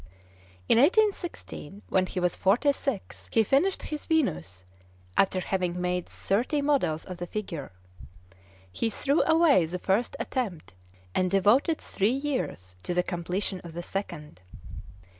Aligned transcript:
In 0.67 0.79
1816, 0.79 1.83
when 1.89 2.07
he 2.07 2.19
was 2.19 2.35
forty 2.35 2.73
six, 2.73 3.29
he 3.31 3.43
finished 3.43 3.83
his 3.83 4.07
Venus, 4.07 4.65
after 5.15 5.39
having 5.39 5.79
made 5.79 6.07
thirty 6.07 6.59
models 6.59 7.05
of 7.05 7.17
the 7.17 7.27
figure. 7.27 7.71
He 8.71 8.89
threw 8.89 9.21
away 9.21 9.63
the 9.67 9.77
first 9.77 10.15
attempt, 10.19 10.73
and 11.13 11.29
devoted 11.29 11.77
three 11.77 12.09
years 12.13 12.75
to 12.81 12.95
the 12.95 13.03
completion 13.03 13.59
of 13.59 13.73
the 13.73 13.83
second. 13.83 14.41